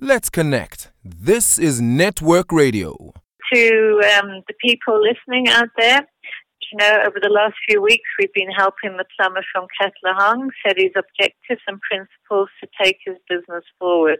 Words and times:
Let's 0.00 0.30
connect. 0.30 0.92
This 1.02 1.58
is 1.58 1.80
Network 1.80 2.52
Radio. 2.52 3.14
To 3.52 4.00
um, 4.14 4.42
the 4.46 4.54
people 4.64 5.00
listening 5.02 5.48
out 5.48 5.70
there, 5.76 6.06
you 6.70 6.78
know, 6.78 7.02
over 7.04 7.18
the 7.20 7.28
last 7.30 7.54
few 7.68 7.82
weeks, 7.82 8.08
we've 8.18 8.32
been 8.32 8.50
helping 8.50 8.96
the 8.96 9.04
plumber 9.18 9.42
from 9.52 9.66
Katlehong 9.74 10.50
set 10.64 10.78
his 10.78 10.92
objectives 10.96 11.62
and 11.66 11.80
principles 11.80 12.48
to 12.62 12.68
take 12.80 12.98
his 13.04 13.16
business 13.28 13.64
forward. 13.80 14.18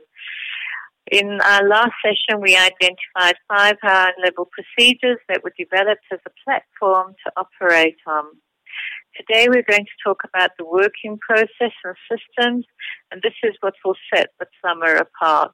In 1.12 1.38
our 1.40 1.68
last 1.68 1.92
session, 2.04 2.40
we 2.40 2.56
identified 2.56 3.36
five 3.46 3.76
high 3.80 4.10
level 4.22 4.50
procedures 4.50 5.18
that 5.28 5.44
were 5.44 5.52
developed 5.56 6.06
as 6.12 6.18
a 6.26 6.30
platform 6.44 7.14
to 7.24 7.32
operate 7.36 7.98
on. 8.06 8.24
Today, 9.16 9.48
we're 9.48 9.62
going 9.62 9.86
to 9.86 10.02
talk 10.04 10.22
about 10.24 10.50
the 10.58 10.64
working 10.64 11.18
process 11.18 11.72
and 11.84 11.96
systems, 12.10 12.66
and 13.12 13.22
this 13.22 13.34
is 13.44 13.54
what 13.60 13.74
will 13.84 13.96
set 14.12 14.30
the 14.40 14.46
plumber 14.60 14.94
apart. 14.96 15.52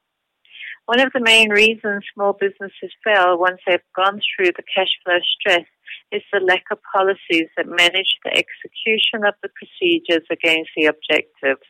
One 0.85 0.99
of 0.99 1.11
the 1.13 1.21
main 1.21 1.49
reasons 1.49 2.05
small 2.13 2.33
businesses 2.33 2.93
fail 3.03 3.39
once 3.39 3.59
they've 3.65 3.79
gone 3.95 4.21
through 4.21 4.51
the 4.55 4.63
cash 4.75 4.93
flow 5.03 5.17
stress 5.39 5.65
is 6.11 6.21
the 6.31 6.39
lack 6.39 6.65
of 6.71 6.77
policies 6.93 7.49
that 7.57 7.65
manage 7.65 8.19
the 8.23 8.29
execution 8.29 9.25
of 9.25 9.33
the 9.41 9.49
procedures 9.57 10.27
against 10.29 10.69
the 10.77 10.85
objectives. 10.85 11.65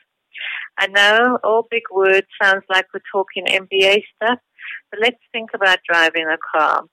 I 0.78 0.88
know 0.88 1.40
all 1.46 1.66
big 1.72 1.84
words 1.92 2.28
sounds 2.42 2.66
like 2.70 2.88
we're 2.94 3.08
talking 3.10 3.46
MBA 3.46 4.04
stuff, 4.16 4.40
but 4.92 5.00
let's 5.02 5.24
think 5.32 5.52
about 5.56 5.80
driving 5.90 6.26
a 6.28 6.38
car. 6.52 6.84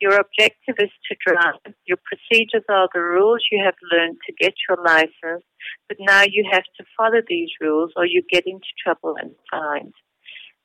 Your 0.00 0.20
objective 0.20 0.76
is 0.78 0.90
to 1.10 1.16
drive. 1.26 1.74
Your 1.84 1.98
procedures 2.06 2.64
are 2.68 2.88
the 2.94 3.00
rules 3.00 3.42
you 3.50 3.60
have 3.64 3.74
learned 3.90 4.18
to 4.26 4.32
get 4.38 4.54
your 4.68 4.78
license, 4.84 5.44
but 5.88 5.98
now 5.98 6.22
you 6.22 6.48
have 6.50 6.64
to 6.78 6.84
follow 6.96 7.20
these 7.26 7.50
rules 7.60 7.90
or 7.96 8.06
you 8.06 8.22
get 8.30 8.44
into 8.46 8.68
trouble 8.84 9.16
and 9.20 9.32
fines. 9.50 9.94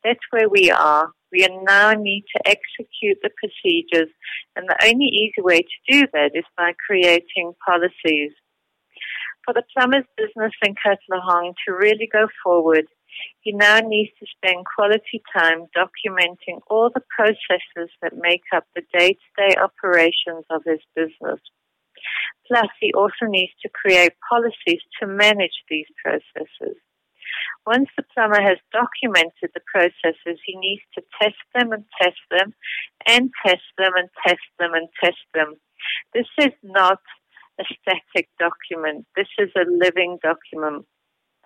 That's 0.06 0.22
where 0.30 0.48
we 0.48 0.70
are. 0.70 1.10
We 1.32 1.48
now 1.64 1.94
need 1.94 2.24
to 2.36 2.42
execute 2.46 3.18
the 3.24 3.32
procedures, 3.42 4.14
and 4.56 4.70
the 4.70 4.78
only 4.86 5.06
easy 5.06 5.42
way 5.42 5.62
to 5.62 5.78
do 5.92 6.08
that 6.14 6.32
is 6.36 6.46
by 6.56 6.74
creating 6.88 7.54
policies. 7.66 8.32
For 9.44 9.54
the 9.54 9.64
plumber's 9.76 10.06
business 10.16 10.54
in 10.64 10.76
Katlehong 10.76 11.54
to 11.66 11.74
really 11.74 12.08
go 12.12 12.28
forward, 12.44 12.86
he 13.42 13.52
now 13.52 13.80
needs 13.80 14.12
to 14.20 14.26
spend 14.38 14.66
quality 14.76 15.24
time 15.36 15.66
documenting 15.76 16.62
all 16.70 16.92
the 16.94 17.04
processes 17.16 17.90
that 18.02 18.14
make 18.16 18.44
up 18.56 18.66
the 18.76 18.84
day-to-day 18.98 19.56
operations 19.58 20.46
of 20.50 20.62
his 20.66 20.80
business. 20.96 21.42
Plus, 22.48 22.70
he 22.80 22.94
also 22.94 23.26
needs 23.26 23.54
to 23.62 23.70
create 23.70 24.14
policies 24.30 24.82
to 25.02 25.08
manage 25.08 25.64
these 25.70 25.88
processes. 26.04 26.78
Once 27.66 27.90
the 27.98 28.04
plumber 28.14 28.42
has 28.42 28.58
documented 28.72 29.50
the 29.54 29.62
processes, 29.66 30.40
he 30.46 30.56
needs 30.58 30.84
to 30.94 31.02
test 31.22 31.42
them 31.56 31.72
and 31.72 31.84
test 32.00 32.22
them 32.30 32.54
and 33.08 33.32
test 33.46 33.66
them 33.78 33.92
and 33.96 34.10
test 34.26 34.46
them 34.60 34.74
and 34.74 34.88
test 35.04 35.26
them. 35.34 35.56
This 36.14 36.28
is 36.40 36.54
not 36.64 37.00
a 37.60 37.64
static 37.64 38.30
document. 38.40 39.06
This 39.16 39.28
is 39.40 39.50
a 39.56 39.66
living 39.68 40.20
document. 40.22 40.86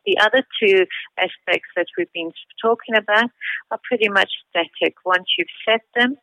The 0.05 0.17
other 0.19 0.43
two 0.61 0.85
aspects 1.17 1.69
that 1.75 1.87
we've 1.97 2.11
been 2.13 2.31
talking 2.61 2.95
about 2.95 3.29
are 3.71 3.79
pretty 3.87 4.09
much 4.09 4.29
static. 4.49 4.95
Once 5.05 5.27
you've 5.37 5.47
set 5.67 5.81
them 5.95 6.15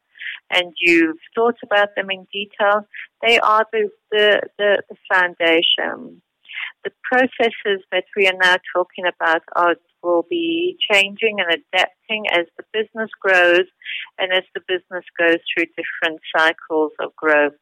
and 0.51 0.73
you've 0.81 1.19
thought 1.35 1.57
about 1.63 1.91
them 1.97 2.11
in 2.11 2.27
detail, 2.33 2.87
they 3.27 3.39
are 3.39 3.67
the, 3.73 3.89
the, 4.11 4.41
the, 4.59 4.83
the 4.89 4.97
foundation. 5.13 6.23
The 6.87 6.93
processes 7.03 7.83
that 7.91 8.05
we 8.17 8.29
are 8.29 8.39
now 8.41 8.59
talking 8.73 9.07
about 9.11 9.43
are 9.57 9.75
will 10.05 10.25
be 10.31 10.79
changing 10.89 11.41
and 11.41 11.51
adapting 11.51 12.27
as 12.31 12.47
the 12.57 12.63
business 12.73 13.11
grows 13.21 13.67
and 14.19 14.33
as 14.33 14.45
the 14.55 14.61
business 14.69 15.05
goes 15.19 15.43
through 15.51 15.67
different 15.75 16.21
cycles 16.31 16.93
of 17.01 17.11
growth. 17.17 17.59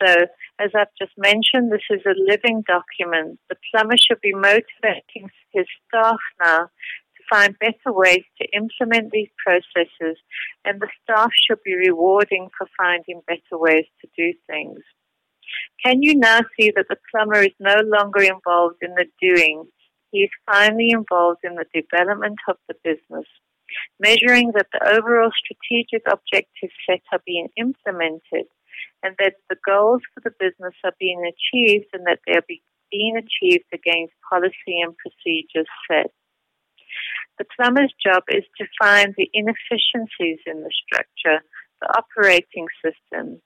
So, 0.00 0.26
as 0.60 0.70
I've 0.78 0.94
just 0.96 1.10
mentioned, 1.18 1.72
this 1.72 1.90
is 1.90 2.06
a 2.06 2.14
living 2.14 2.62
document. 2.68 3.40
The 3.50 3.56
plumber 3.74 3.96
should 3.98 4.20
be 4.20 4.32
motivating 4.32 5.26
his 5.50 5.66
staff 5.88 6.22
now 6.40 6.70
to 6.70 7.22
find 7.28 7.58
better 7.58 7.90
ways 7.90 8.22
to 8.40 8.46
implement 8.54 9.10
these 9.10 9.30
processes, 9.44 10.22
and 10.64 10.80
the 10.80 10.88
staff 11.02 11.30
should 11.34 11.64
be 11.64 11.74
rewarding 11.74 12.46
for 12.56 12.68
finding 12.76 13.22
better 13.26 13.58
ways 13.58 13.86
to 14.02 14.08
do 14.16 14.38
things. 14.46 14.84
Can 15.84 16.02
you 16.02 16.16
now 16.16 16.40
see 16.58 16.72
that 16.74 16.86
the 16.88 16.96
plumber 17.10 17.42
is 17.42 17.54
no 17.60 17.76
longer 17.84 18.22
involved 18.22 18.78
in 18.82 18.94
the 18.94 19.06
doing? 19.20 19.64
He 20.12 20.20
is 20.20 20.30
finally 20.50 20.90
involved 20.90 21.40
in 21.44 21.56
the 21.56 21.66
development 21.74 22.38
of 22.48 22.56
the 22.68 22.74
business, 22.82 23.26
measuring 24.00 24.52
that 24.54 24.68
the 24.72 24.82
overall 24.88 25.30
strategic 25.32 26.02
objectives 26.10 26.74
set 26.88 27.02
are 27.12 27.22
being 27.26 27.48
implemented 27.56 28.46
and 29.02 29.14
that 29.18 29.34
the 29.48 29.56
goals 29.66 30.02
for 30.14 30.20
the 30.24 30.34
business 30.38 30.74
are 30.84 30.94
being 30.98 31.22
achieved 31.24 31.86
and 31.92 32.06
that 32.06 32.20
they 32.26 32.34
are 32.34 32.48
being 32.90 33.16
achieved 33.16 33.66
against 33.72 34.14
policy 34.28 34.80
and 34.82 34.94
procedures 34.96 35.68
set. 35.90 36.10
The 37.38 37.46
plumber's 37.56 37.92
job 38.00 38.22
is 38.28 38.44
to 38.58 38.66
find 38.80 39.14
the 39.16 39.28
inefficiencies 39.34 40.40
in 40.46 40.62
the 40.62 40.72
structure, 40.86 41.44
the 41.82 41.92
operating 41.92 42.66
system, 42.80 43.42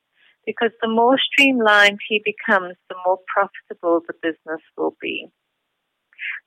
because 0.50 0.75
the 0.83 0.88
more 0.88 1.16
streamlined 1.19 2.00
he 2.09 2.21
becomes, 2.25 2.75
the 2.88 2.97
more 3.06 3.19
profitable 3.33 4.00
the 4.06 4.15
business 4.21 4.62
will 4.77 4.97
be. 5.00 5.28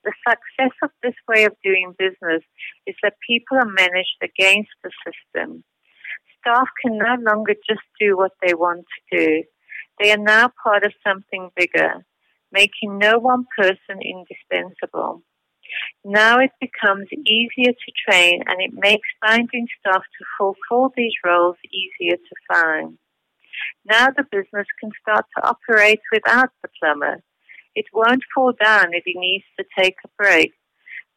The 0.04 0.14
success 0.28 0.76
of 0.84 0.92
this 1.02 1.16
way 1.28 1.46
of 1.46 1.54
doing 1.64 1.96
business 1.98 2.44
is 2.86 2.96
that 3.02 3.16
people 3.26 3.58
are 3.58 3.66
managed 3.66 4.20
against 4.22 4.72
the 4.84 4.92
system 5.06 5.64
staff 6.44 6.68
can 6.84 6.98
no 6.98 7.16
longer 7.32 7.54
just 7.68 7.84
do 8.00 8.18
what 8.18 8.32
they 8.42 8.54
want 8.54 8.86
to 8.86 9.18
do. 9.18 9.44
They 10.00 10.12
are 10.12 10.18
now 10.18 10.50
part 10.64 10.86
of 10.86 10.94
something 11.06 11.50
bigger, 11.56 12.06
making 12.52 12.98
no 12.98 13.20
one 13.20 13.46
person 13.58 14.02
indispensable. 14.02 15.24
Now 16.04 16.40
it 16.40 16.52
becomes 16.60 17.08
easier 17.26 17.72
to 17.72 18.12
train 18.12 18.44
and 18.46 18.58
it 18.60 18.72
makes 18.74 19.08
finding 19.26 19.68
staff 19.80 20.02
to 20.02 20.26
fulfill 20.38 20.94
these 20.96 21.14
roles 21.26 21.56
easier 21.72 22.18
to 22.18 22.36
find. 22.48 22.98
Now 23.86 24.08
the 24.16 24.24
business 24.32 24.68
can 24.80 24.92
start 25.02 25.26
to 25.38 25.48
operate 25.48 26.02
without 26.12 26.50
the 26.62 26.70
plumber. 26.80 27.22
It 27.76 27.86
won't 27.94 28.24
fall 28.34 28.54
down 28.54 28.94
if 28.94 29.04
he 29.06 29.16
needs 29.18 29.46
to 29.60 29.66
take 29.78 29.96
a 30.06 30.10
break 30.18 30.54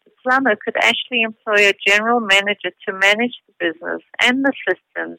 The 0.05 0.11
plumber 0.23 0.57
could 0.57 0.77
actually 0.77 1.23
employ 1.23 1.69
a 1.69 1.75
general 1.87 2.21
manager 2.21 2.71
to 2.89 2.93
manage 2.93 3.37
the 3.47 3.55
business 3.61 4.03
and 4.23 4.45
the 4.45 4.53
systems, 4.69 5.19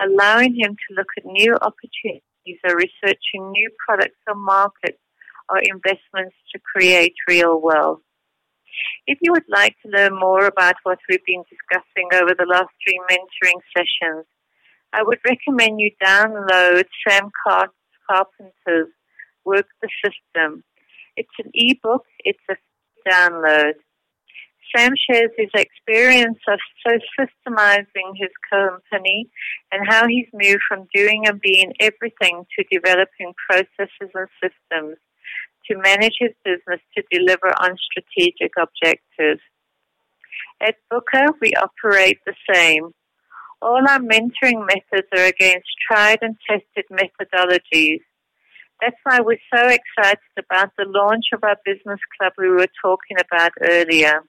allowing 0.00 0.54
him 0.54 0.76
to 0.76 0.94
look 0.96 1.08
at 1.16 1.24
new 1.24 1.54
opportunities 1.56 2.60
or 2.64 2.76
researching 2.76 3.50
new 3.52 3.70
products 3.86 4.20
or 4.28 4.34
markets 4.34 5.00
or 5.48 5.58
investments 5.58 6.36
to 6.52 6.60
create 6.74 7.14
real 7.28 7.60
wealth. 7.60 8.00
If 9.06 9.18
you 9.22 9.32
would 9.32 9.48
like 9.48 9.76
to 9.82 9.90
learn 9.90 10.18
more 10.18 10.46
about 10.46 10.76
what 10.84 10.98
we've 11.08 11.24
been 11.26 11.44
discussing 11.48 12.08
over 12.14 12.34
the 12.34 12.46
last 12.50 12.70
three 12.82 13.00
mentoring 13.10 13.60
sessions, 13.76 14.26
I 14.92 15.02
would 15.02 15.18
recommend 15.26 15.80
you 15.80 15.90
download 16.02 16.84
Sam 17.08 17.30
Carpenter's 17.46 18.92
Work 19.44 19.66
the 19.80 19.88
System. 20.04 20.64
It's 21.16 21.30
an 21.38 21.50
ebook, 21.54 22.04
it's 22.20 22.38
a 22.50 22.56
download. 23.08 23.74
Sam 24.76 24.92
shares 25.10 25.30
his 25.36 25.50
experience 25.54 26.38
of 26.48 26.58
so 26.86 26.98
systemizing 27.18 28.12
his 28.16 28.30
company 28.50 29.28
and 29.70 29.86
how 29.86 30.06
he's 30.06 30.28
moved 30.32 30.62
from 30.68 30.88
doing 30.94 31.26
and 31.26 31.40
being 31.40 31.72
everything 31.80 32.44
to 32.56 32.64
developing 32.70 33.34
processes 33.48 34.10
and 34.14 34.28
systems 34.42 34.96
to 35.70 35.78
manage 35.78 36.14
his 36.18 36.32
business 36.44 36.80
to 36.96 37.02
deliver 37.10 37.48
on 37.48 37.76
strategic 37.76 38.52
objectives. 38.58 39.42
At 40.60 40.76
VUCA, 40.92 41.34
we 41.40 41.52
operate 41.54 42.18
the 42.24 42.34
same. 42.52 42.92
All 43.62 43.88
our 43.88 44.00
mentoring 44.00 44.66
methods 44.66 45.06
are 45.16 45.26
against 45.26 45.68
tried 45.88 46.18
and 46.20 46.36
tested 46.48 46.84
methodologies. 46.90 48.00
That's 48.80 48.96
why 49.04 49.20
we're 49.20 49.38
so 49.54 49.68
excited 49.68 50.18
about 50.36 50.70
the 50.76 50.84
launch 50.88 51.26
of 51.32 51.44
our 51.44 51.56
business 51.64 52.00
club 52.18 52.32
we 52.36 52.50
were 52.50 52.66
talking 52.82 53.18
about 53.20 53.52
earlier. 53.60 54.24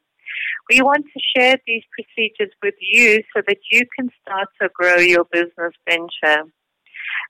We 0.69 0.83
want 0.83 1.05
to 1.05 1.21
share 1.35 1.57
these 1.65 1.81
procedures 1.97 2.53
with 2.61 2.75
you 2.79 3.23
so 3.35 3.41
that 3.47 3.57
you 3.71 3.87
can 3.97 4.09
start 4.21 4.49
to 4.61 4.69
grow 4.71 4.97
your 4.97 5.25
business 5.31 5.73
venture. 5.89 6.43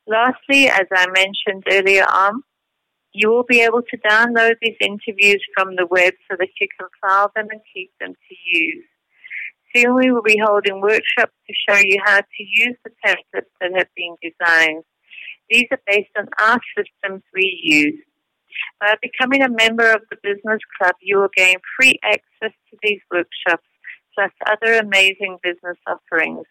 Lastly, 0.06 0.68
as 0.68 0.88
I 0.94 1.08
mentioned 1.08 1.64
earlier 1.72 2.04
on, 2.04 2.44
you 3.14 3.30
will 3.30 3.46
be 3.48 3.62
able 3.62 3.82
to 3.82 3.98
download 3.98 4.56
these 4.62 4.76
interviews 4.82 5.42
from 5.56 5.78
the 5.78 5.88
web 5.90 6.16
so 6.30 6.36
that 6.38 6.50
you 6.60 6.68
can 6.78 6.90
file 7.02 7.32
them 7.34 7.48
and 7.50 7.62
keep 7.74 7.92
them 8.02 8.12
to 8.12 8.36
use. 8.44 8.84
Soon 9.76 9.96
we 9.96 10.12
will 10.12 10.22
be 10.22 10.40
holding 10.44 10.82
workshops 10.82 11.34
to 11.48 11.54
show 11.68 11.80
you 11.80 11.98
how 12.06 12.20
to 12.20 12.40
use 12.40 12.78
the 12.84 12.92
templates 13.06 13.50
that 13.60 13.72
have 13.76 13.88
been 13.96 14.16
designed. 14.22 14.84
These 15.50 15.66
are 15.72 15.82
based 15.88 16.12
on 16.18 16.28
our 16.40 16.60
systems 16.78 17.24
we 17.34 17.60
use. 17.64 18.00
By 18.80 18.96
becoming 19.02 19.42
a 19.42 19.50
member 19.50 19.92
of 19.92 20.02
the 20.10 20.18
Business 20.22 20.60
Club, 20.78 20.96
you 21.02 21.18
will 21.18 21.30
gain 21.36 21.58
free 21.80 22.00
access 22.04 22.54
to 22.70 22.78
these 22.84 23.00
workshops 23.12 23.66
plus 24.14 24.32
other 24.46 24.76
amazing 24.76 25.38
business 25.42 25.78
offerings. 25.88 26.46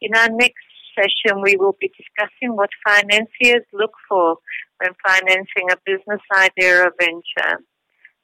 In 0.00 0.14
our 0.16 0.28
next 0.28 0.64
session, 0.94 1.42
we 1.42 1.56
will 1.56 1.76
be 1.80 1.92
discussing 1.96 2.56
what 2.56 2.70
financiers 2.84 3.64
look 3.72 3.92
for 4.08 4.38
when 4.78 4.90
financing 5.06 5.70
a 5.70 5.76
business 5.86 6.20
idea 6.36 6.84
or 6.84 6.92
venture. 6.98 7.62